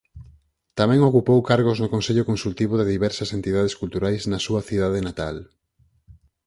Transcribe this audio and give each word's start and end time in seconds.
Tamén 0.79 0.99
ocupou 1.09 1.39
cargos 1.51 1.77
no 1.79 1.91
consello 1.93 2.27
consultivo 2.31 2.73
de 2.77 2.89
diversas 2.95 3.29
entidades 3.37 3.77
culturais 3.81 4.21
na 4.31 4.39
súa 4.45 4.61
cidade 4.69 4.99
natal. 5.07 5.35